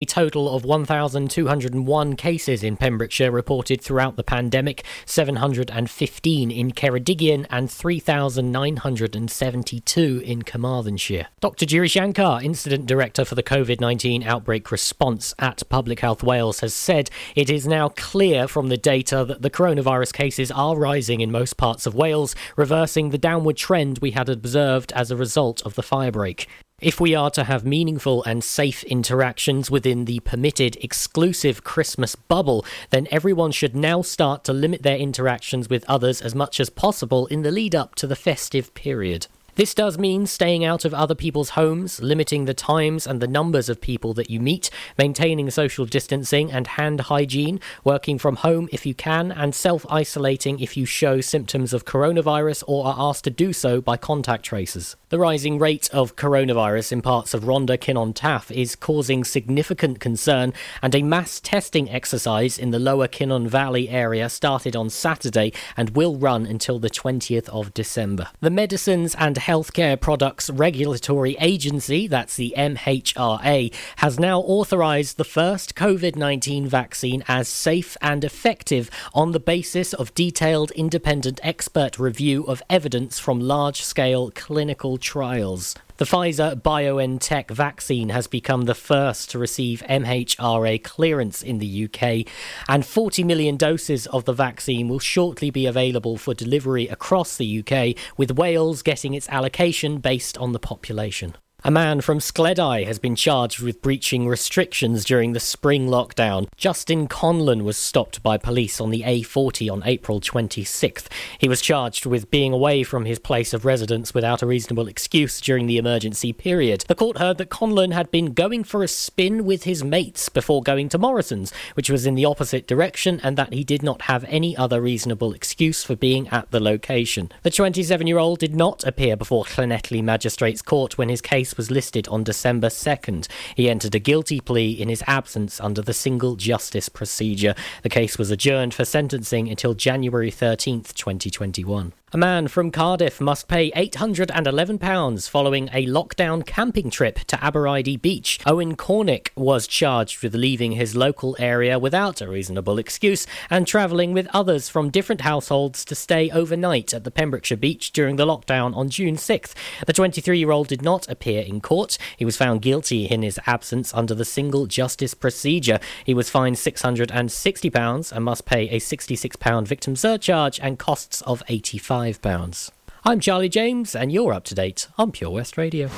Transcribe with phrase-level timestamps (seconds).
[0.00, 7.68] A total of 1,201 cases in Pembrokeshire reported throughout the pandemic, 715 in Ceredigion and
[7.68, 11.26] 3,972 in Carmarthenshire.
[11.40, 11.66] Dr.
[11.66, 16.74] Giri Shankar, Incident Director for the COVID 19 outbreak response at Public Health Wales, has
[16.74, 21.32] said it is now clear from the data that the coronavirus cases are rising in
[21.32, 25.74] most parts of Wales, reversing the downward trend we had observed as a result of
[25.74, 26.46] the firebreak.
[26.80, 32.64] If we are to have meaningful and safe interactions within the permitted exclusive Christmas bubble,
[32.90, 37.26] then everyone should now start to limit their interactions with others as much as possible
[37.26, 39.26] in the lead up to the festive period.
[39.58, 43.68] This does mean staying out of other people's homes, limiting the times and the numbers
[43.68, 48.86] of people that you meet, maintaining social distancing and hand hygiene, working from home if
[48.86, 53.30] you can, and self isolating if you show symptoms of coronavirus or are asked to
[53.30, 54.94] do so by contact tracers.
[55.08, 60.52] The rising rate of coronavirus in parts of Rhondda Cynon Taf is causing significant concern,
[60.82, 65.96] and a mass testing exercise in the lower Cynon Valley area started on Saturday and
[65.96, 68.28] will run until the 20th of December.
[68.40, 75.74] The Medicines and Healthcare Products Regulatory Agency, that's the MHRA, has now authorized the first
[75.74, 82.44] COVID 19 vaccine as safe and effective on the basis of detailed independent expert review
[82.44, 85.74] of evidence from large scale clinical trials.
[85.98, 92.24] The Pfizer BioNTech vaccine has become the first to receive MHRA clearance in the UK,
[92.68, 97.64] and 40 million doses of the vaccine will shortly be available for delivery across the
[97.64, 101.34] UK, with Wales getting its allocation based on the population.
[101.64, 106.46] A man from Scleddau has been charged with breaching restrictions during the spring lockdown.
[106.56, 111.08] Justin Conlon was stopped by police on the A40 on April 26th.
[111.36, 115.40] He was charged with being away from his place of residence without a reasonable excuse
[115.40, 116.84] during the emergency period.
[116.86, 120.62] The court heard that Conlon had been going for a spin with his mates before
[120.62, 124.24] going to Morrison's, which was in the opposite direction, and that he did not have
[124.28, 127.32] any other reasonable excuse for being at the location.
[127.42, 131.70] The 27 year old did not appear before Llanelli Magistrates Court when his case was
[131.70, 133.28] listed on December 2nd.
[133.54, 137.54] He entered a guilty plea in his absence under the single justice procedure.
[137.82, 141.92] The case was adjourned for sentencing until January 13th, 2021.
[142.10, 148.40] A man from Cardiff must pay £811 following a lockdown camping trip to Abereiddy Beach.
[148.46, 154.14] Owen Cornick was charged with leaving his local area without a reasonable excuse and travelling
[154.14, 158.74] with others from different households to stay overnight at the Pembrokeshire beach during the lockdown
[158.74, 159.52] on June 6th.
[159.86, 161.98] The 23 year old did not appear in court.
[162.16, 165.80] He was found guilty in his absence under the single justice procedure.
[166.04, 171.88] He was fined £660 and must pay a £66 victim surcharge and costs of 85
[171.88, 172.70] £5.
[173.04, 175.88] I'm Charlie James, and you're up to date on Pure West Radio.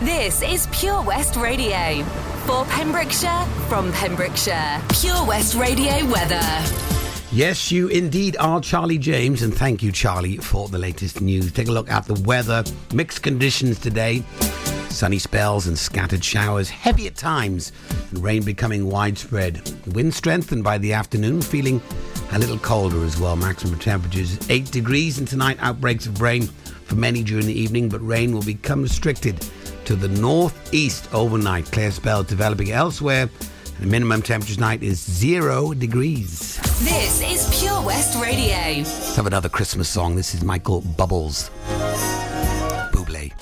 [0.00, 2.02] This is Pure West Radio.
[2.46, 4.82] For Pembrokeshire, from Pembrokeshire.
[5.00, 7.03] Pure West Radio weather.
[7.34, 11.50] Yes, you indeed are Charlie James, and thank you, Charlie, for the latest news.
[11.50, 12.62] Take a look at the weather.
[12.92, 14.22] Mixed conditions today.
[14.88, 17.72] Sunny spells and scattered showers, heavy at times,
[18.12, 19.68] and rain becoming widespread.
[19.88, 21.82] Wind strengthened by the afternoon, feeling
[22.30, 23.34] a little colder as well.
[23.34, 26.42] Maximum temperatures 8 degrees, and tonight outbreaks of rain
[26.84, 29.44] for many during the evening, but rain will become restricted
[29.86, 31.64] to the northeast overnight.
[31.72, 33.28] Clear spells developing elsewhere.
[33.80, 36.58] The minimum temperature tonight is zero degrees.
[36.80, 38.54] This is Pure West Radio.
[38.54, 40.14] Let's have another Christmas song.
[40.14, 41.50] This is Michael Bubbles.
[42.92, 43.32] Buble.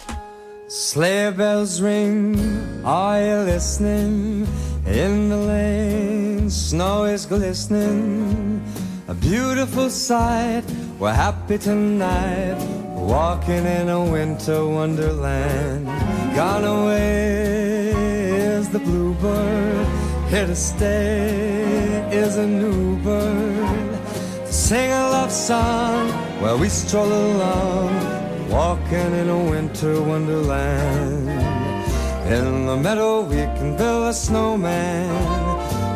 [0.69, 4.47] Sleigh bells ring, are you listening?
[4.87, 8.65] In the lane, snow is glistening.
[9.09, 10.65] A beautiful sight,
[10.99, 12.57] we're happy tonight.
[12.97, 15.87] Walking in a winter wonderland.
[16.35, 17.91] Gone away
[18.63, 19.87] is the bluebird,
[20.33, 24.01] here to stay is a new bird.
[24.47, 26.09] To sing a love song
[26.41, 31.29] while we stroll along, walking in a winter wonderland.
[32.33, 35.13] In the meadow we can build a snowman.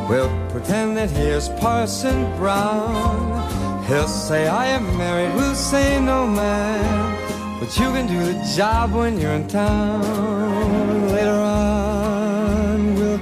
[0.06, 3.84] We'll pretend that here's Parson Brown.
[3.84, 7.58] He'll say I am married, we'll say no man.
[7.58, 11.08] But you can do the job when you're in town.
[11.08, 11.95] Later on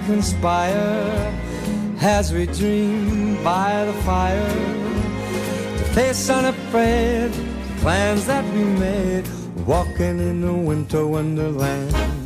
[0.07, 1.33] conspire
[2.01, 4.49] as we dream by the fire.
[5.79, 9.27] To face unafraid the plans that we made.
[9.67, 12.24] Walking in a winter wonderland.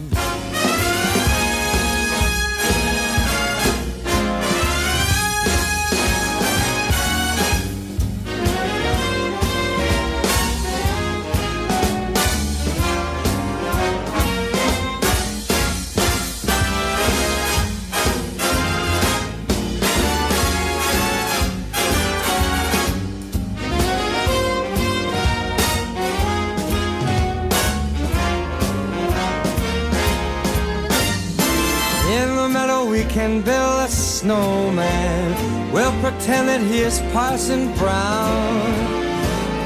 [33.29, 35.73] Can build a snowman.
[35.73, 38.57] We'll pretend that he is Parson Brown.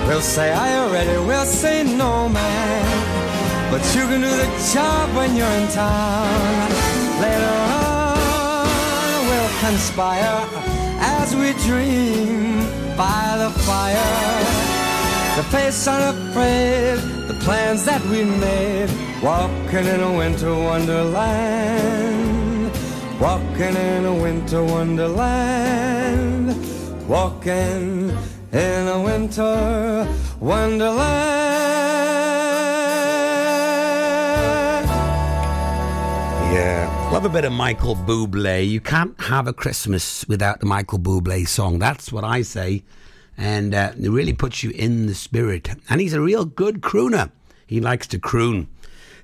[0.06, 1.16] We'll say, I already.
[1.28, 2.84] We'll say, No, man.
[3.70, 6.68] But you can do the job when you're in town.
[7.24, 7.54] Later
[7.86, 10.42] on, we'll conspire
[11.18, 12.66] as we dream
[12.96, 14.72] by the fire.
[15.36, 16.98] The face unafraid,
[17.30, 18.90] the plans that we made,
[19.22, 22.31] walking in a winter wonderland,
[23.22, 26.48] walking in a winter wonderland,
[27.08, 28.10] walking
[28.50, 30.08] in a winter
[30.40, 31.62] wonderland.
[36.52, 37.10] Yeah.
[37.12, 38.68] Love a bit of Michael Bublé.
[38.68, 41.78] You can't have a Christmas without the Michael Bublé song.
[41.78, 42.82] That's what I say.
[43.38, 45.68] And uh, it really puts you in the spirit.
[45.88, 47.30] And he's a real good crooner.
[47.68, 48.66] He likes to croon.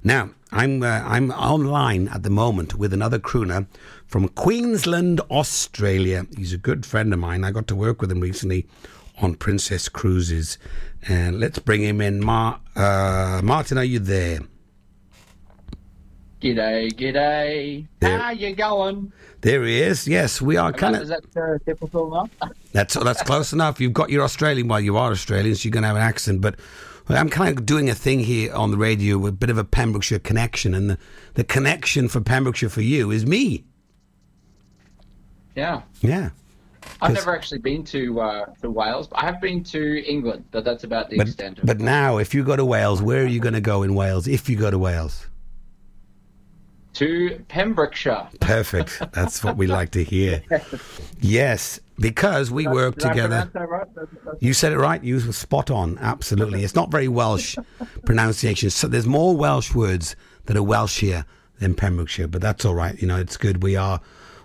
[0.05, 3.67] Now, I'm, uh, I'm online at the moment with another crooner
[4.07, 6.27] from Queensland, Australia.
[6.37, 7.45] He's a good friend of mine.
[7.45, 8.67] I got to work with him recently
[9.21, 10.59] on Princess Cruises.
[11.07, 12.25] And let's bring him in.
[12.25, 14.41] Mar- uh, Martin, are you there?
[16.41, 17.87] G'day, g'day.
[18.01, 19.13] There- How you going?
[19.41, 20.09] There he is.
[20.09, 21.03] Yes, we are kind of.
[21.03, 22.31] Is that uh, typical enough?
[22.73, 23.81] That's that's close enough.
[23.81, 24.67] You've got your Australian.
[24.67, 26.41] Well, you are Australian, so you're going to have an accent.
[26.41, 26.57] But
[27.17, 29.65] I'm kind of doing a thing here on the radio with a bit of a
[29.65, 30.99] Pembrokeshire connection, and the,
[31.35, 33.65] the connection for Pembrokeshire for you is me.
[35.57, 35.83] yeah.
[36.01, 36.31] Yeah.
[37.03, 39.09] I've never actually been to uh, to Wales.
[39.09, 41.67] But I have been to England, but that's about the But extent of it.
[41.67, 41.83] but it.
[41.83, 44.27] now, if you go to Wales, where are you going to go in Wales?
[44.27, 45.28] If you go to Wales,
[46.99, 48.29] To Pembrokeshire.
[48.41, 49.01] perfect.
[49.13, 50.43] That's what we like to hear.
[51.21, 53.51] Yes, because we work together.
[53.55, 53.93] right?
[53.95, 55.03] That's- that's- You said it right.
[55.03, 55.99] You were spot on.
[55.99, 56.63] Absolutely.
[56.63, 57.57] It's not very Welsh
[58.05, 58.71] pronunciation.
[58.71, 60.15] So there's more Welsh words
[60.47, 61.25] that are Welshier
[61.59, 62.97] than Pembrokeshire, but that's all right.
[63.01, 63.63] You know, it's good.
[63.65, 64.01] We are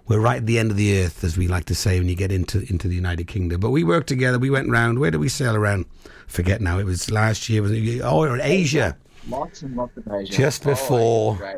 [0.08, 2.16] we're right at the end of the earth, as we like to say when you
[2.16, 3.60] get into into the United Kingdom.
[3.62, 4.40] But we worked together.
[4.40, 4.98] We went round.
[5.00, 5.86] Where did we sail around?
[6.28, 6.80] Forget now.
[6.80, 7.62] It was last year.
[7.62, 8.98] Was it, oh, in Asia.
[9.30, 10.34] Lots and lots of Asia.
[10.34, 11.58] Just Oh, before- great.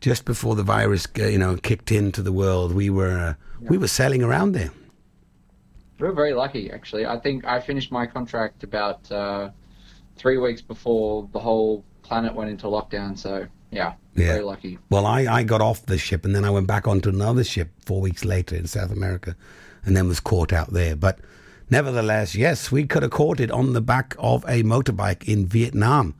[0.00, 3.78] Just before the virus, uh, you know, kicked into the world, we were uh, we
[3.78, 4.70] were sailing around there.
[5.98, 7.06] We were very lucky, actually.
[7.06, 9.50] I think I finished my contract about uh,
[10.16, 13.18] three weeks before the whole planet went into lockdown.
[13.18, 14.26] So, yeah, Yeah.
[14.34, 14.78] very lucky.
[14.90, 17.70] Well, I, I got off the ship and then I went back onto another ship
[17.84, 19.34] four weeks later in South America
[19.84, 20.94] and then was caught out there.
[20.94, 21.18] But
[21.68, 26.14] nevertheless, yes, we could have caught it on the back of a motorbike in Vietnam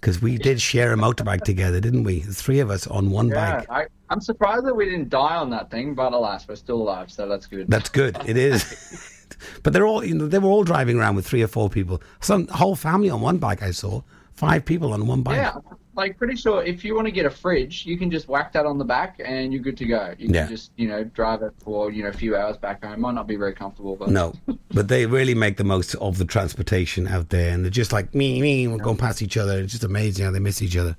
[0.00, 2.20] because we did share a motorbike together, didn't we?
[2.20, 3.66] The three of us on one Yeah, bike.
[3.70, 7.10] I, I'm surprised that we didn't die on that thing, but alas, we're still alive,
[7.10, 7.68] so that's good.
[7.68, 8.16] That's good.
[8.26, 9.26] It is.
[9.62, 12.00] but they're all, you know, they were all driving around with three or four people.
[12.20, 14.02] Some whole family on one bike I saw.
[14.34, 15.36] Five people on one bike.
[15.36, 15.56] Yeah,
[15.98, 18.64] like pretty sure if you want to get a fridge, you can just whack that
[18.64, 20.14] on the back and you're good to go.
[20.16, 23.00] You can just, you know, drive it for, you know, a few hours back home.
[23.00, 24.32] Might not be very comfortable, but No,
[24.70, 28.14] but they really make the most of the transportation out there, and they're just like
[28.14, 28.68] me, me.
[28.68, 29.58] We're going past each other.
[29.58, 30.96] It's just amazing how they miss each other.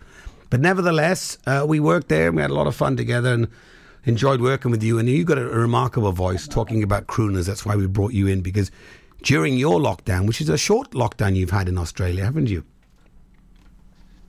[0.50, 2.28] But nevertheless, uh, we worked there.
[2.28, 3.48] and We had a lot of fun together, and
[4.04, 5.00] enjoyed working with you.
[5.00, 7.46] And you got a, a remarkable voice talking about crooners.
[7.46, 8.70] That's why we brought you in because
[9.24, 12.66] during your lockdown, which is a short lockdown you've had in Australia, haven't you?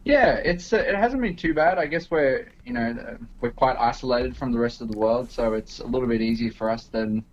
[0.05, 1.79] Yeah, it's uh, it hasn't been too bad.
[1.79, 5.31] I guess we're, you know, uh, we're quite isolated from the rest of the world,
[5.31, 7.25] so it's a little bit easier for us than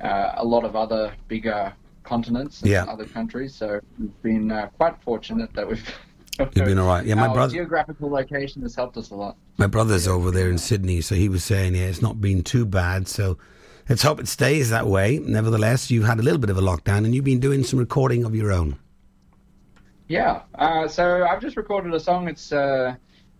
[0.00, 1.72] uh, a lot of other bigger
[2.04, 2.84] continents and Yeah.
[2.84, 3.54] other countries.
[3.54, 5.98] So we've been uh, quite fortunate that we've.
[6.38, 7.06] You've been all right.
[7.06, 7.52] Yeah, my Our brother.
[7.52, 9.36] geographical location has helped us a lot.
[9.56, 12.66] My brother's over there in Sydney, so he was saying, yeah, it's not been too
[12.66, 13.06] bad.
[13.06, 13.38] So
[13.88, 15.20] let's hope it stays that way.
[15.20, 18.24] Nevertheless, you've had a little bit of a lockdown and you've been doing some recording
[18.24, 18.76] of your own.
[20.08, 20.42] Yeah.
[20.54, 22.28] Uh, so I've just recorded a song.
[22.28, 22.94] It's uh,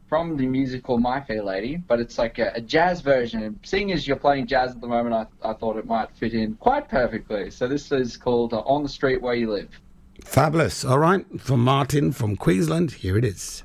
[0.08, 3.42] from the musical My Fair Lady, but it's like a, a jazz version.
[3.42, 6.34] And seeing as you're playing jazz at the moment, I, I thought it might fit
[6.34, 7.50] in quite perfectly.
[7.50, 9.80] So this is called uh, On the Street Where You Live.
[10.22, 10.84] Fabulous.
[10.84, 11.24] All right.
[11.40, 13.62] From Martin from Queensland, here it is.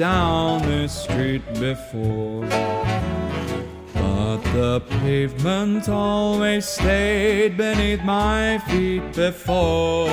[0.00, 2.46] Down this street before,
[3.92, 10.08] but the pavement always stayed beneath my feet before.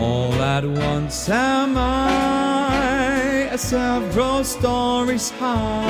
[0.00, 5.86] All at once am I several stories high,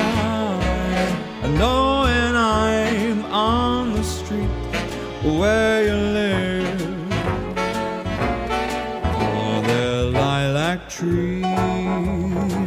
[1.41, 4.51] and knowing I'm on the street
[5.23, 6.81] where you live.
[9.03, 11.44] Are there lilac trees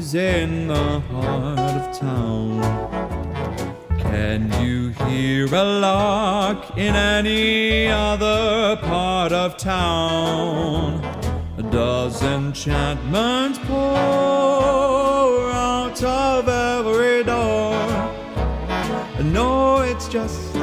[0.09, 2.61] is in the heart of town.
[3.99, 11.03] Can you hear a lark in any other part of town?
[11.71, 17.77] Does enchantment pour out of every door?
[19.23, 20.57] No, it's just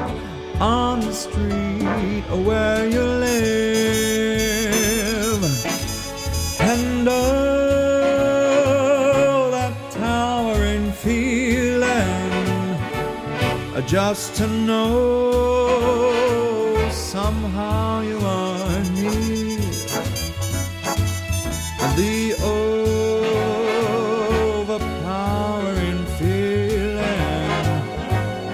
[0.59, 4.04] on the street where you live.
[13.87, 14.89] Just to know
[16.91, 19.59] somehow you are near.
[21.95, 22.33] The
[24.63, 26.99] overpowering feeling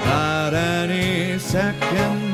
[0.05, 2.31] that any second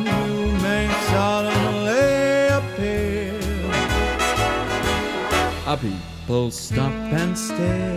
[6.28, 7.96] people stop and stare.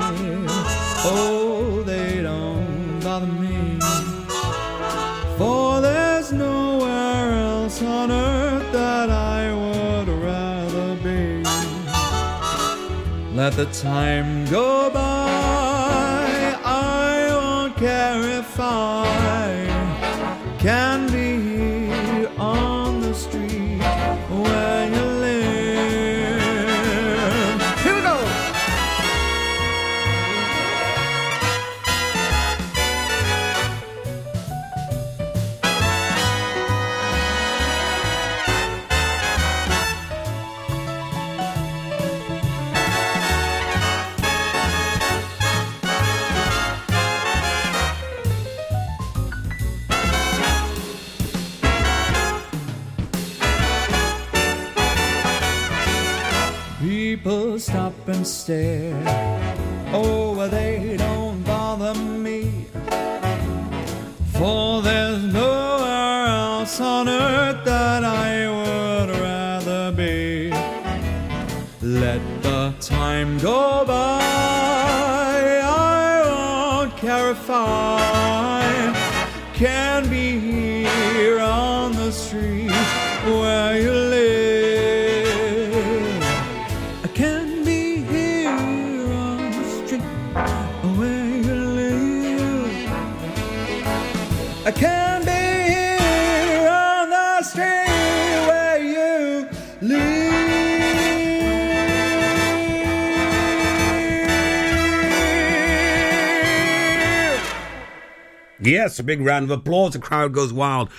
[1.03, 1.50] Oh,
[13.57, 14.80] The time go
[58.51, 58.90] and
[108.71, 109.95] Yes, a big round of applause.
[109.95, 110.91] The crowd goes wild.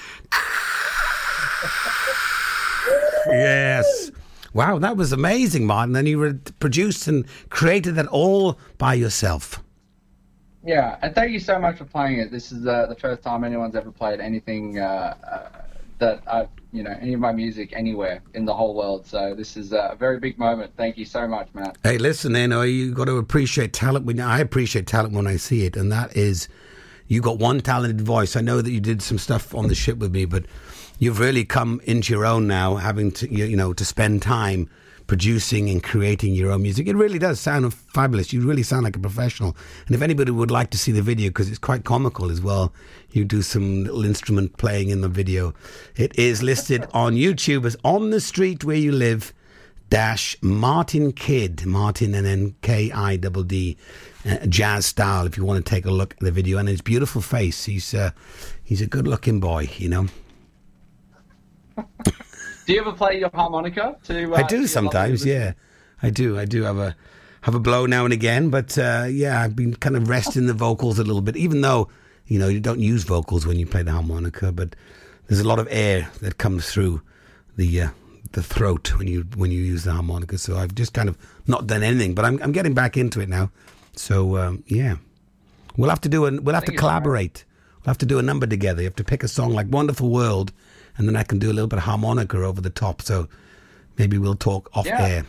[3.28, 4.12] yes.
[4.54, 5.96] Wow, that was amazing, Martin.
[5.96, 9.64] And you re- produced and created that all by yourself.
[10.66, 12.30] Yeah, and thank you so much for playing it.
[12.30, 15.48] This is uh, the first time anyone's ever played anything uh, uh,
[16.00, 19.08] that I, you know, any of my music anywhere in the whole world.
[19.08, 20.74] So this is a very big moment.
[20.76, 21.78] Thank you so much, Matt.
[21.84, 24.06] Hey, listen, you know, you got to appreciate talent.
[24.06, 26.50] When I appreciate talent when I see it, and that is,
[27.12, 28.38] you got one talented voice.
[28.38, 30.46] I know that you did some stuff on the ship with me, but
[30.98, 34.70] you've really come into your own now, having to, you you know, to spend time
[35.08, 36.88] producing and creating your own music.
[36.88, 38.32] It really does sound fabulous.
[38.32, 39.58] You really sound like a professional.
[39.88, 42.74] And if anybody would like to see the video, because it's quite comical as well,
[43.10, 45.54] you do some little instrument playing in the video.
[45.98, 49.34] It is listed on YouTube as On the Street Where You Live
[49.92, 53.78] dash Martin Kidd, Martin and then K I double D,
[54.26, 55.28] uh, jazz style.
[55.28, 57.94] If you want to take a look at the video and his beautiful face, he's
[57.94, 58.10] uh,
[58.64, 60.08] he's a good looking boy, you know.
[62.66, 63.98] Do you ever play your harmonica?
[64.06, 65.54] To uh, I do sometimes, yeah,
[66.02, 66.40] I do.
[66.40, 66.96] I do have a
[67.42, 70.54] have a blow now and again, but uh, yeah, I've been kind of resting the
[70.54, 71.90] vocals a little bit, even though
[72.28, 74.76] you know you don't use vocals when you play the harmonica, but
[75.28, 77.02] there's a lot of air that comes through
[77.58, 77.90] the uh,
[78.34, 80.38] the throat when you when you use the harmonica.
[80.38, 83.30] So I've just kind of not done anything, but I'm I'm getting back into it
[83.30, 83.52] now.
[83.96, 84.96] So um, yeah,
[85.78, 86.92] we'll have to do a we'll have to Thank you so much.
[87.02, 87.46] collaborate.
[87.80, 88.82] We'll have to do a number together.
[88.82, 90.52] You have to pick a song like "Wonderful World,"
[90.98, 93.02] and then I can do a little bit of harmonica over the top.
[93.02, 93.28] So
[93.98, 95.02] maybe we'll talk off Yeah.
[95.02, 95.26] air.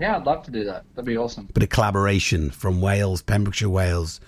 [0.00, 0.84] Yeah, I'd love to do that.
[0.94, 1.48] That'd be awesome.
[1.52, 4.20] But a collaboration from Wales, Pembrokeshire, Wales,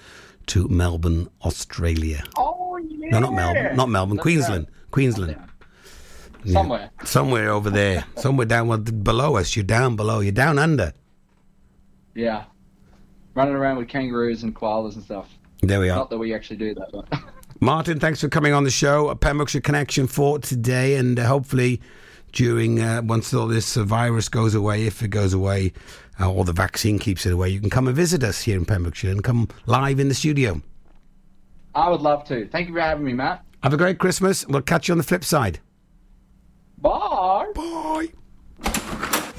[0.47, 2.25] to Melbourne, Australia.
[2.37, 3.11] Oh yeah.
[3.11, 5.37] No, not Melbourne, not Melbourne, That's Queensland, Queensland.
[6.45, 6.53] Yeah.
[6.53, 6.91] Somewhere.
[7.05, 9.57] Somewhere over there, somewhere down well, below us.
[9.57, 10.21] You're down below.
[10.21, 10.93] You're down under.
[12.15, 12.45] Yeah.
[13.35, 15.29] Running around with kangaroos and koalas and stuff.
[15.63, 15.97] There we are.
[15.97, 17.07] Not that we actually do that, but
[17.61, 19.09] Martin, thanks for coming on the show.
[19.11, 21.81] A Pembrokeshire connection for today, and uh, hopefully
[22.33, 25.73] during uh, once all this uh, virus goes away, if it goes away,
[26.19, 28.65] uh, or the vaccine keeps it away, you can come and visit us here in
[28.65, 30.63] Pembrokeshire and come live in the studio.
[31.75, 32.49] I would love to.
[32.49, 33.45] Thank you for having me, Matt.
[33.63, 34.47] Have a great Christmas.
[34.47, 35.61] We'll catch you on the flip side.
[36.83, 37.53] Bye.
[37.55, 38.09] Bye.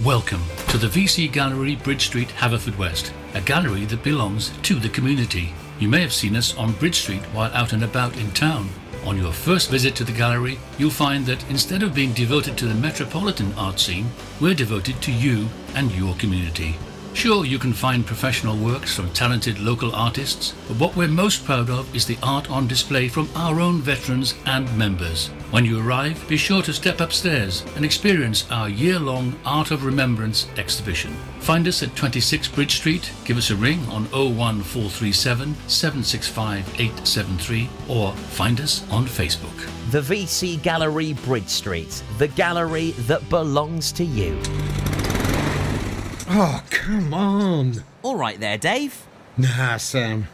[0.06, 5.52] Welcome to the VC Gallery, Bridge Street, Haverfordwest, a gallery that belongs to the community.
[5.80, 8.70] You may have seen us on Bridge Street while out and about in town.
[9.06, 12.68] On your first visit to the gallery, you'll find that instead of being devoted to
[12.68, 16.76] the metropolitan art scene, we're devoted to you and your community.
[17.16, 21.72] Sure, you can find professional works from talented local artists, but what we're most proud
[21.72, 25.32] of is the art on display from our own veterans and members.
[25.52, 29.84] When you arrive, be sure to step upstairs and experience our year long Art of
[29.84, 31.14] Remembrance exhibition.
[31.42, 38.14] Find us at 26 Bridge Street, give us a ring on 01437 765 873, or
[38.14, 39.92] find us on Facebook.
[39.92, 44.40] The VC Gallery, Bridge Street, the gallery that belongs to you.
[46.30, 47.84] Oh, come on.
[48.04, 49.06] All right there, Dave.
[49.36, 50.30] Nah, Sam.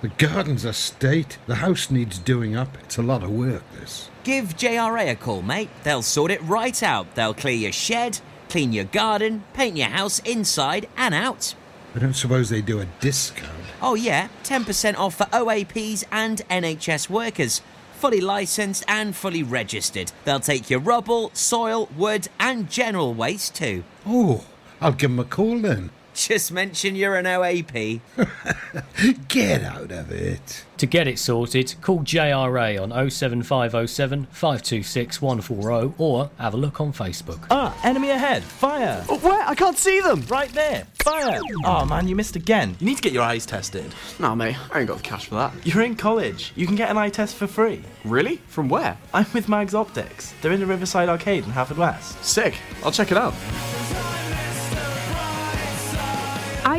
[0.00, 1.38] The garden's a state.
[1.48, 2.78] The house needs doing up.
[2.84, 4.09] It's a lot of work, this.
[4.22, 5.70] Give JRA a call, mate.
[5.82, 7.14] They'll sort it right out.
[7.14, 11.54] They'll clear your shed, clean your garden, paint your house inside and out.
[11.94, 13.50] I don't suppose they do a discount.
[13.82, 17.62] Oh, yeah, 10% off for OAPs and NHS workers.
[17.98, 20.12] Fully licensed and fully registered.
[20.24, 23.84] They'll take your rubble, soil, wood, and general waste too.
[24.06, 24.44] Oh,
[24.80, 25.90] I'll give 'em a call then.
[26.20, 28.00] Just mention you're an OAP.
[29.28, 30.66] Get out of it.
[30.76, 36.92] To get it sorted, call JRA on 07507 526 140 or have a look on
[36.92, 37.46] Facebook.
[37.50, 38.42] Ah, enemy ahead.
[38.42, 39.02] Fire.
[39.08, 39.42] Oh, where?
[39.48, 40.22] I can't see them.
[40.28, 40.86] Right there.
[41.02, 41.40] Fire.
[41.64, 42.76] Oh man, you missed again.
[42.80, 43.94] You need to get your eyes tested.
[44.18, 45.54] Nah, mate, I ain't got the cash for that.
[45.66, 46.52] You're in college.
[46.54, 47.82] You can get an eye test for free.
[48.04, 48.36] Really?
[48.48, 48.98] From where?
[49.14, 50.34] I'm with Mags Optics.
[50.42, 52.22] They're in the Riverside Arcade in Haverfordwest.
[52.22, 52.56] Sick.
[52.84, 53.32] I'll check it out.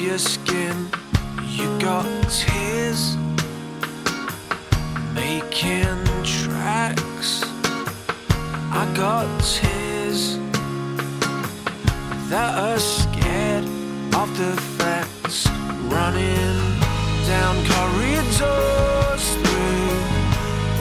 [0.00, 0.88] Your skin.
[1.46, 3.16] You got tears
[5.14, 7.44] making tracks.
[8.72, 10.38] I got tears
[12.30, 13.64] that are scared
[14.14, 15.46] of the facts
[15.92, 16.56] running
[17.28, 20.00] down corridors through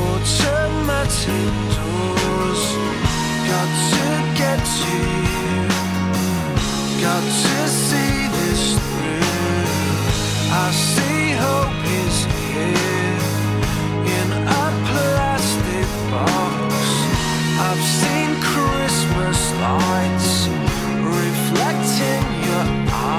[0.08, 2.64] automatic doors.
[3.52, 4.08] Got to
[4.40, 4.96] get to
[5.28, 5.52] you.
[7.02, 8.89] Got to see this
[18.42, 20.48] Christmas lights
[21.04, 23.19] reflecting your eyes.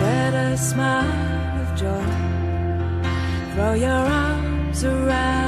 [0.00, 2.10] Spread a smile of joy.
[3.52, 5.39] Throw your arms around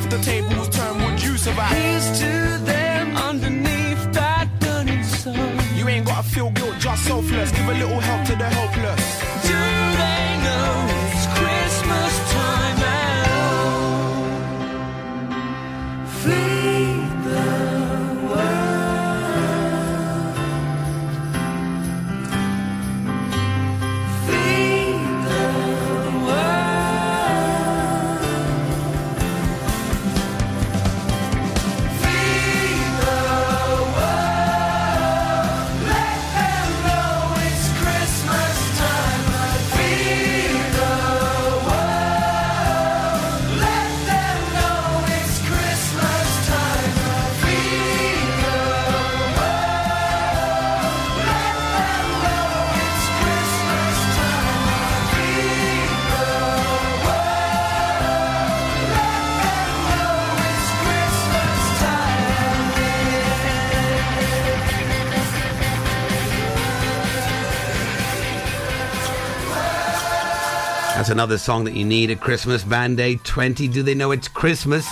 [0.00, 1.76] If the tables turn, would you survive?
[1.76, 5.60] Here's to them underneath that burning sun.
[5.76, 7.52] You ain't gotta feel guilt, just selfless.
[7.52, 9.02] Give a little help to the helpless.
[9.50, 9.58] Do
[10.02, 10.72] they know
[11.04, 14.30] it's Christmas time at all?
[71.10, 72.62] Another song that you need at Christmas.
[72.62, 73.68] Band Aid 20.
[73.68, 74.86] Do they know it's Christmas?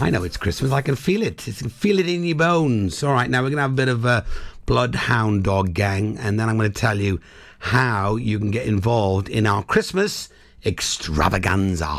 [0.00, 0.72] I know it's Christmas.
[0.72, 1.46] I can feel it.
[1.48, 3.02] I can feel it in your bones.
[3.02, 4.24] All right, now we're going to have a bit of a
[4.66, 7.20] Bloodhound Dog Gang, and then I'm going to tell you
[7.58, 10.28] how you can get involved in our Christmas
[10.64, 11.96] extravaganza.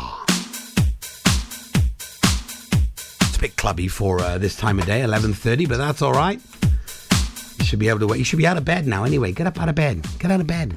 [3.20, 6.40] It's a bit clubby for uh, this time of day, 11.30, but that's all right.
[7.58, 8.18] You should be able to wait.
[8.18, 9.32] You should be out of bed now anyway.
[9.32, 10.06] Get up out of bed.
[10.18, 10.76] Get out of bed.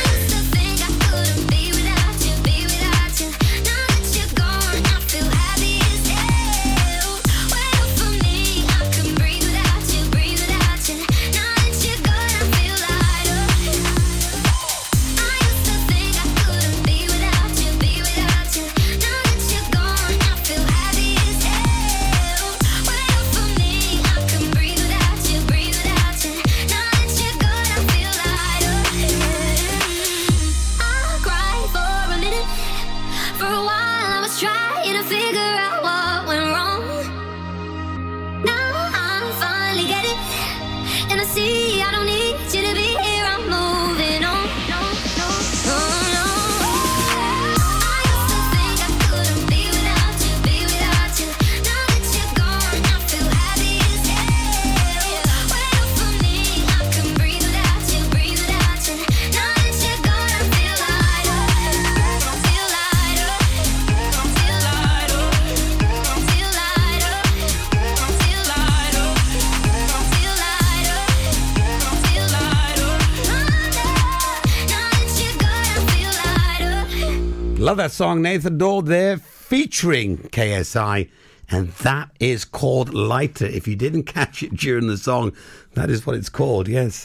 [77.81, 81.09] that song, Nathan Dawe there, featuring KSI.
[81.49, 83.47] And that is called Lighter.
[83.47, 85.33] If you didn't catch it during the song,
[85.73, 86.97] that is what it's called, yes.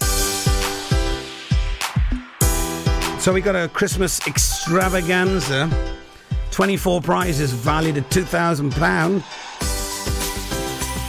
[3.19, 5.71] So we got a Christmas extravaganza.
[6.51, 9.23] 24 prizes valued at £2,000.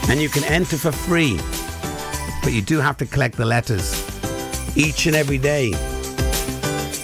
[0.08, 1.38] And you can enter for free.
[2.42, 4.02] But you do have to collect the letters
[4.78, 5.74] each and every day.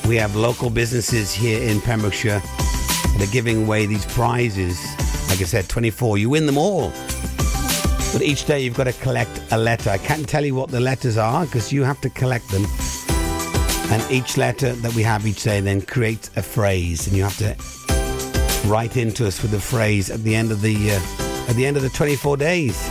[0.06, 4.78] We have local businesses here in Pembrokeshire that are giving away these prizes.
[5.28, 6.18] Like I said, 24.
[6.18, 6.90] You win them all.
[8.12, 9.88] But each day you've got to collect a letter.
[9.90, 12.66] I can't tell you what the letters are because you have to collect them.
[13.90, 17.38] And each letter that we have each day then creates a phrase, and you have
[17.38, 21.64] to write into us with the phrase at the end of the uh, at the
[21.66, 22.88] end of the 24 days.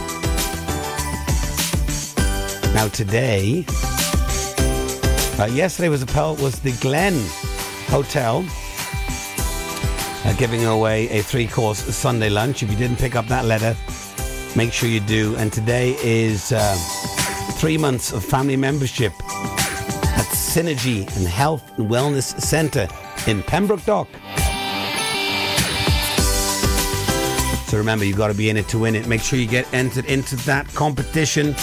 [2.74, 3.66] Now today,
[5.40, 7.14] uh, yesterday was pel- was the Glen
[7.88, 8.46] Hotel
[10.26, 12.64] uh, giving away a three course Sunday lunch.
[12.64, 13.76] If you didn't pick up that letter,
[14.56, 15.36] make sure you do.
[15.38, 16.76] And today is uh,
[17.58, 22.88] three months of family membership at Synergy and Health and Wellness Centre
[23.28, 24.08] in Pembroke Dock.
[27.68, 29.08] So remember, you've got to be in it to win it.
[29.08, 31.56] Make sure you get entered into that competition.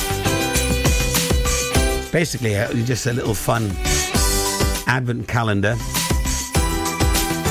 [2.13, 3.71] Basically, uh, just a little fun
[4.87, 5.77] advent calendar.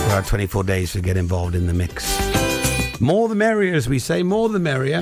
[0.08, 2.20] There are 24 days to get involved in the mix.
[3.00, 5.02] More the merrier, as we say, more the merrier.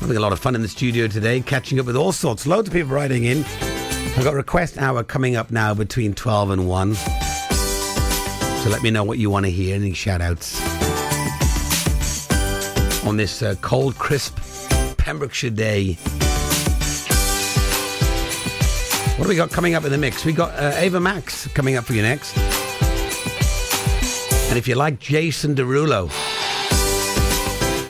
[0.00, 2.46] Having a lot of fun in the studio today, catching up with all sorts.
[2.46, 3.44] Loads of people writing in.
[3.44, 6.94] I've got request hour coming up now between 12 and 1.
[6.94, 9.76] So let me know what you want to hear.
[9.76, 10.60] Any shout outs
[13.06, 14.36] on this uh, cold, crisp
[14.96, 15.96] Pembrokeshire day.
[19.16, 20.26] What do we got coming up in the mix?
[20.26, 22.36] We got uh, Ava Max coming up for you next.
[24.48, 26.12] And if you like Jason Derulo,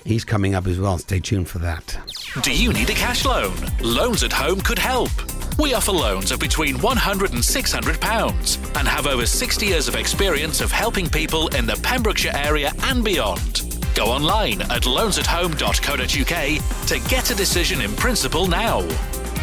[0.04, 0.98] he's coming up as well.
[0.98, 1.98] Stay tuned for that.
[2.42, 3.52] Do you need a cash loan?
[3.80, 5.10] Loans at Home could help.
[5.58, 10.60] We offer loans of between £100 and £600 and have over 60 years of experience
[10.60, 13.80] of helping people in the Pembrokeshire area and beyond.
[13.96, 18.86] Go online at loansathome.co.uk to get a decision in principle now.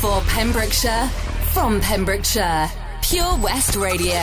[0.00, 1.08] For Pembrokeshire,
[1.52, 2.70] from Pembrokeshire,
[3.02, 4.14] Pure West Radio.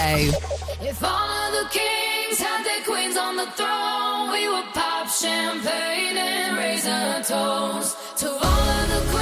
[0.82, 6.58] If all the kings had their queens on the throne, we would pop champagne and
[6.58, 9.17] raise a toast to all of the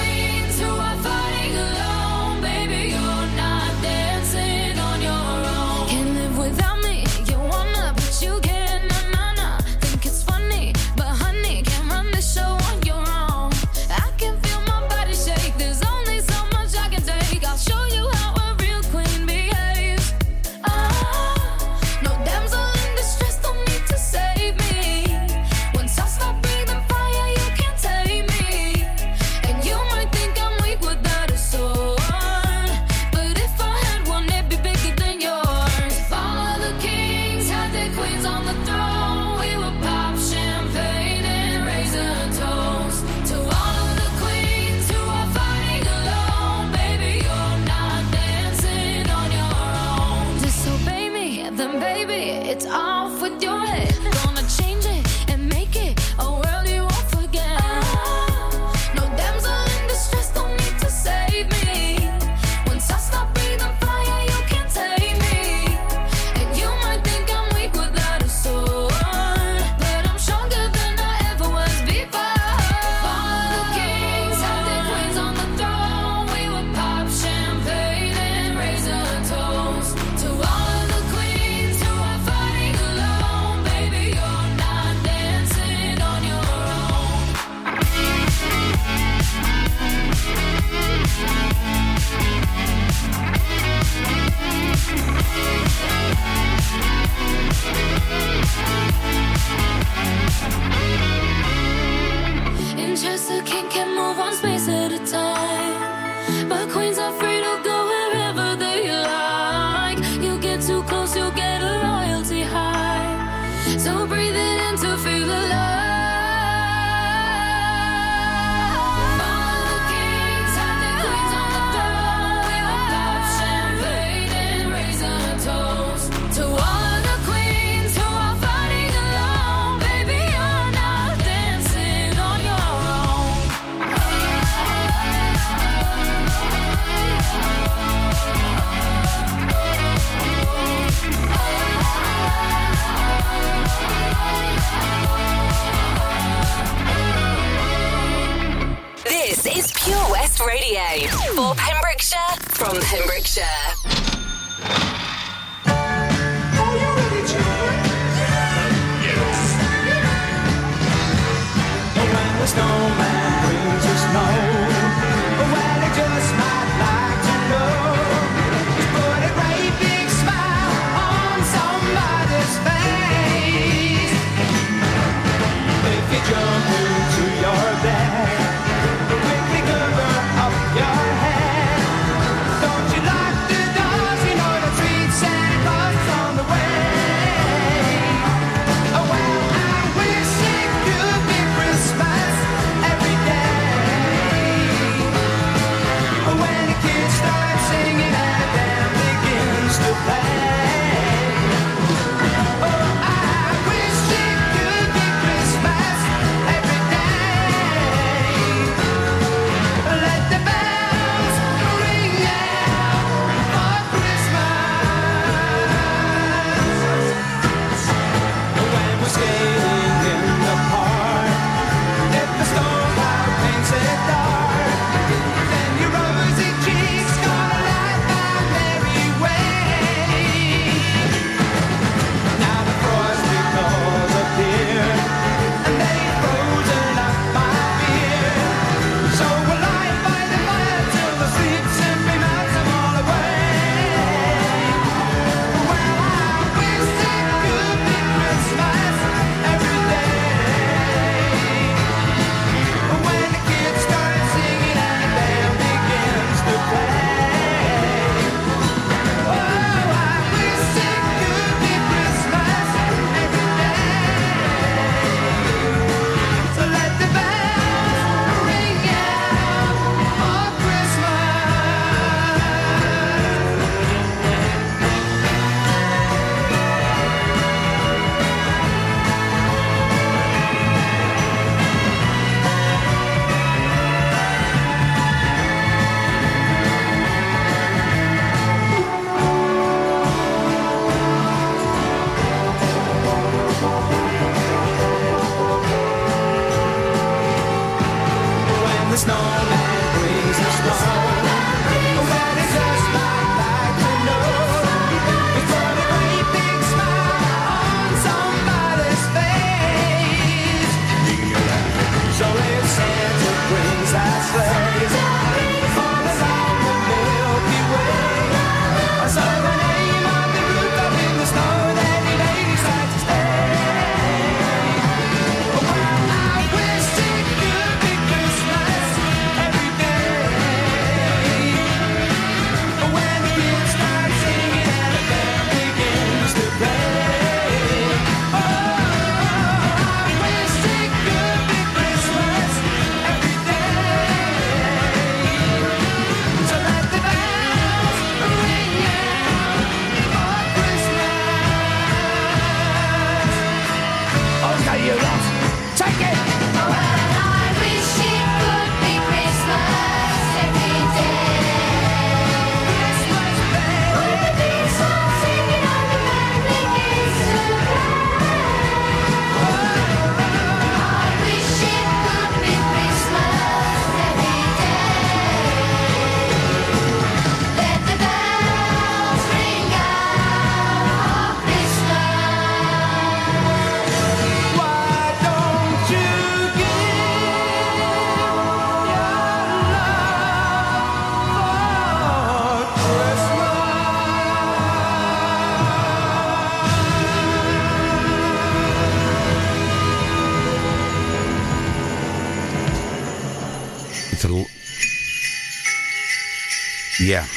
[407.06, 407.28] Yeah,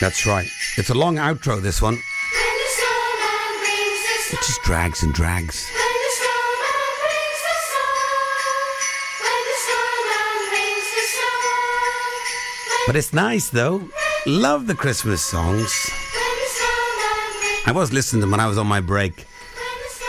[0.00, 0.48] that's right.
[0.76, 1.94] It's a long outro, this one.
[4.30, 5.68] It just drags and drags.
[12.86, 13.88] But it's nice though.
[14.24, 15.90] Love the Christmas songs.
[17.66, 19.26] I was listening to them when I was on my break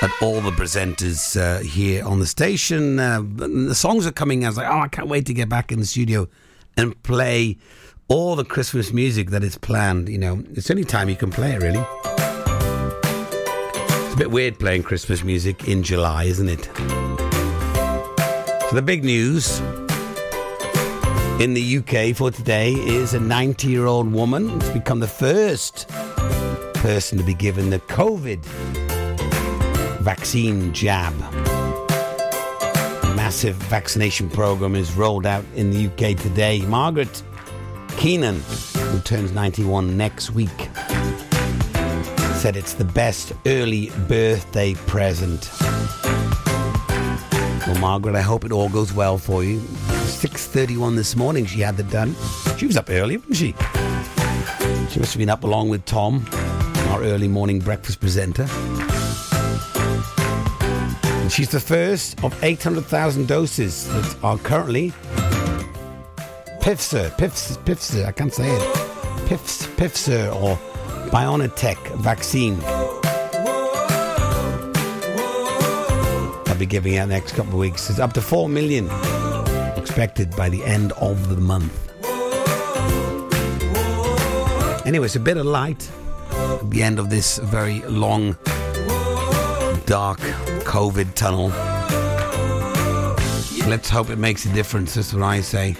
[0.03, 2.99] at all the presenters uh, here on the station.
[2.99, 4.45] Uh, the songs are coming.
[4.45, 6.29] I was like, oh, I can't wait to get back in the studio
[6.77, 7.57] and play
[8.07, 10.09] all the Christmas music that is planned.
[10.09, 11.83] You know, it's the only time you can play it, really.
[14.05, 16.65] It's a bit weird playing Christmas music in July, isn't it?
[18.69, 19.59] So, the big news
[21.39, 25.87] in the UK for today is a 90 year old woman who's become the first
[26.75, 28.43] person to be given the COVID
[30.01, 31.13] vaccine jab.
[33.03, 36.61] A massive vaccination program is rolled out in the UK today.
[36.61, 37.23] Margaret
[37.97, 38.41] Keenan,
[38.91, 40.69] who turns 91 next week,
[42.35, 45.49] said it's the best early birthday present.
[47.65, 49.59] Well, Margaret, I hope it all goes well for you.
[49.59, 52.15] 6.31 this morning she had that done.
[52.57, 53.55] She was up early, wasn't she?
[54.89, 56.25] She must have been up along with Tom,
[56.89, 58.47] our early morning breakfast presenter.
[61.21, 64.91] And she's the first of 800,000 doses that are currently
[66.63, 68.61] Pfizer, Pfizer, Pfizer, I can't say it.
[69.27, 70.55] Pfizer, Pfizer or
[71.09, 72.57] BioNTech vaccine.
[76.47, 77.89] I'll be giving out next couple of weeks.
[77.89, 78.89] It's up to 4 million
[79.75, 81.73] expected by the end of the month.
[84.87, 85.91] Anyway, it's a bit of light
[86.31, 88.37] at the end of this very long,
[89.85, 90.19] dark
[90.63, 91.49] COVID tunnel.
[93.67, 94.93] Let's hope it makes a difference.
[94.93, 95.75] That's what I say.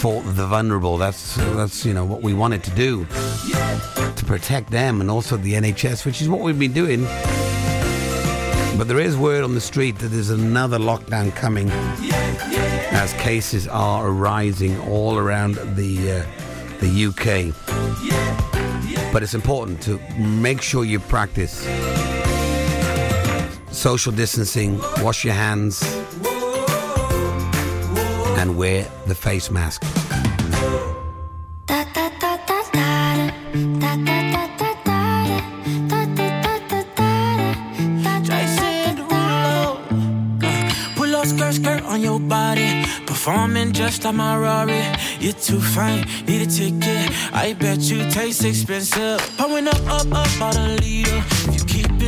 [0.00, 5.02] For the vulnerable, that's that's you know what we wanted to do to protect them
[5.02, 7.02] and also the NHS, which is what we've been doing.
[8.78, 11.68] But there is word on the street that there's another lockdown coming
[12.92, 16.24] as cases are rising all around the uh,
[16.80, 17.52] the UK.
[19.12, 21.68] But it's important to make sure you practice
[23.70, 25.82] social distancing, wash your hands,
[28.40, 29.84] and wear the face mask.
[41.22, 42.82] Skirt, skirt on your body.
[43.06, 44.82] Performing just like my Rari.
[45.20, 47.12] You're too fine, need a ticket.
[47.32, 49.20] I bet you taste expensive.
[49.36, 51.59] Pouring up, up, up, about a liter.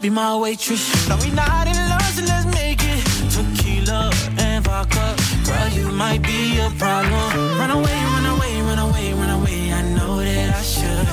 [0.00, 1.08] Be my waitress.
[1.08, 3.02] No, we not in love, so let's make it.
[3.34, 7.58] Tequila and vodka, girl, you might be a problem.
[7.58, 9.72] Run away, run away, run away, run away.
[9.72, 11.06] I know that I should,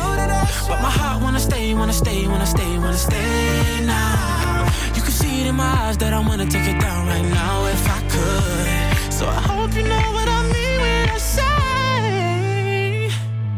[0.70, 4.68] but my heart wanna stay, wanna stay, wanna stay, wanna stay now.
[4.96, 7.66] You can see it in my eyes that I wanna take it down right now
[7.66, 9.14] if I could.
[9.14, 11.52] So I hope you know what I mean when I say,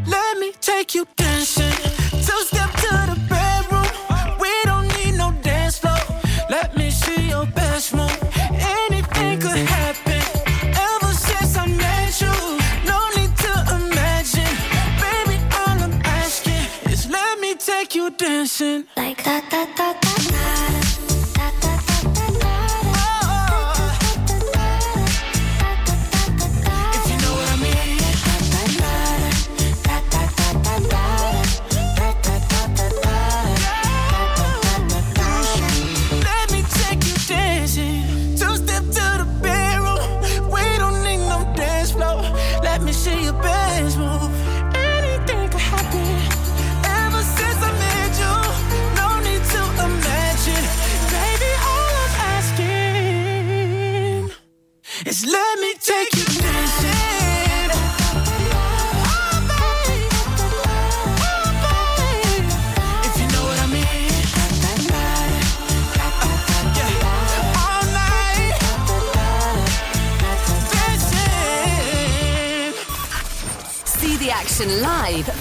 [0.05, 1.26] Let me take you dancing.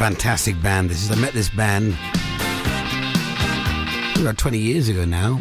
[0.00, 0.88] Fantastic band.
[0.88, 1.92] This is I met this band
[4.18, 5.38] about 20 years ago now.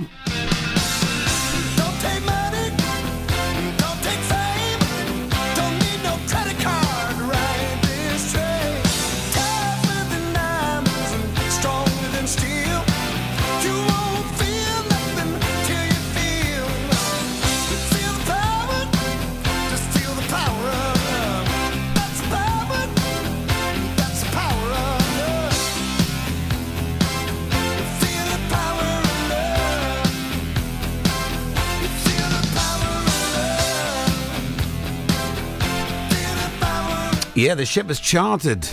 [37.39, 38.67] Yeah, the ship was chartered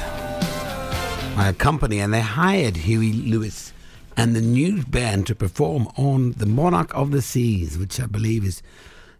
[1.36, 3.72] by a company and they hired Huey Lewis
[4.16, 8.44] and the news band to perform on the Monarch of the Seas, which I believe
[8.44, 8.64] is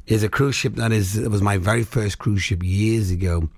[0.08, 3.48] is a cruise ship that is it was my very first cruise ship years ago,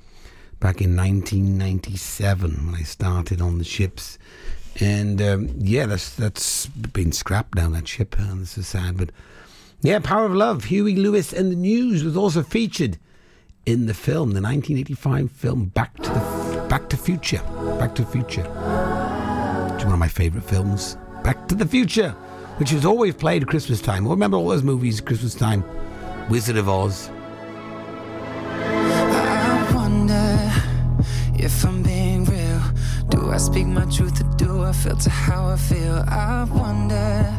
[0.60, 4.18] back in 1997 when I started on the ships.
[4.80, 8.98] And um, yeah, that's that's been scrapped now that ship, and this is sad.
[8.98, 9.08] But
[9.80, 12.98] yeah, Power of Love, Huey Lewis and the News was also featured
[13.68, 17.42] in the film, the 1985 film Back to the Back to Future,
[17.78, 18.46] Back to Future.
[19.74, 22.12] It's one of my favourite films, Back to the Future,
[22.56, 24.06] which was always played at Christmas time.
[24.06, 25.62] I remember all those movies Christmas time,
[26.30, 27.10] Wizard of Oz.
[28.48, 30.50] I wonder
[31.34, 32.62] if I'm being real.
[33.10, 36.04] Do I speak my truth or do I filter how I feel?
[36.08, 37.38] I wonder,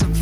[0.00, 0.21] Makes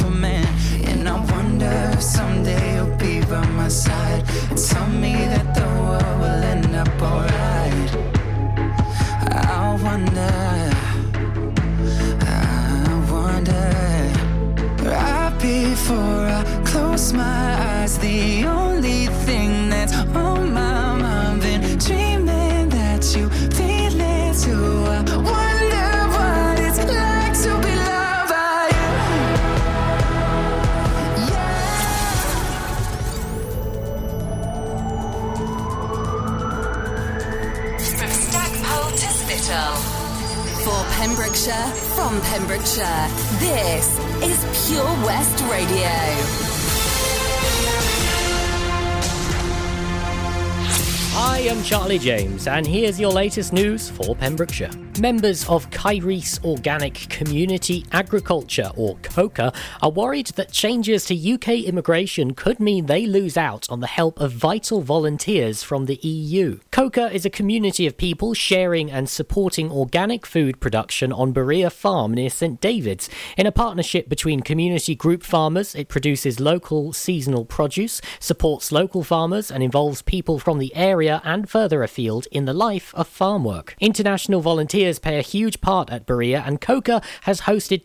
[51.91, 54.90] Charlie James, and here's your latest news for Pembrokeshire.
[55.01, 62.35] Members of Caerhys Organic Community Agriculture, or COCA, are worried that changes to UK immigration
[62.35, 66.59] could mean they lose out on the help of vital volunteers from the EU.
[66.71, 72.13] COCA is a community of people sharing and supporting organic food production on Berea Farm
[72.13, 73.09] near St David's.
[73.39, 79.51] In a partnership between community group farmers, it produces local seasonal produce, supports local farmers,
[79.51, 83.75] and involves people from the area and further afield in the life of farm work.
[83.81, 84.43] International
[84.91, 87.79] volunteers play a huge part at Berea, and COCA has hosted